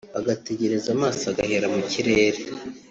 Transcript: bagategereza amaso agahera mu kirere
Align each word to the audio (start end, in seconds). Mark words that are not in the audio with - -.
bagategereza 0.15 0.87
amaso 0.95 1.23
agahera 1.31 1.65
mu 1.75 1.81
kirere 1.91 2.39